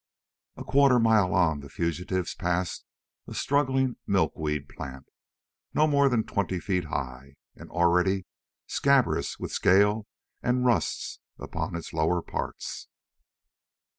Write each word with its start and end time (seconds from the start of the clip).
A 0.55 0.63
quarter 0.63 0.97
mile 0.97 1.31
on, 1.35 1.59
the 1.59 1.69
fugitives 1.69 2.33
passed 2.33 2.85
a 3.27 3.35
struggling 3.35 3.97
milkweed 4.07 4.67
plant, 4.67 5.05
no 5.75 5.85
more 5.85 6.09
than 6.09 6.23
twenty 6.23 6.59
feet 6.59 6.85
high 6.85 7.35
and 7.55 7.69
already 7.69 8.25
scabrous 8.65 9.37
with 9.37 9.51
scale 9.51 10.07
and 10.41 10.65
rusts 10.65 11.19
upon 11.37 11.75
its 11.75 11.93
lower 11.93 12.23
parts. 12.23 12.87